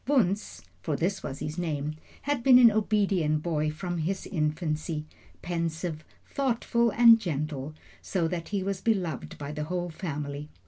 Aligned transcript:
Wunzh, 0.07 0.61
for 0.81 0.95
this 0.95 1.21
was 1.21 1.37
his 1.37 1.59
name, 1.59 1.93
had 2.23 2.41
been 2.41 2.57
an 2.57 2.71
obedient 2.71 3.43
boy 3.43 3.69
from 3.69 3.99
his 3.99 4.25
infancy 4.25 5.05
pensive, 5.43 6.03
thoughtful, 6.25 6.89
and 6.89 7.19
gentle 7.19 7.75
so 8.01 8.27
that 8.27 8.49
he 8.49 8.63
was 8.63 8.81
beloved 8.81 9.37
by 9.37 9.51
the 9.51 9.65
whole 9.65 9.91
family. 9.91 10.49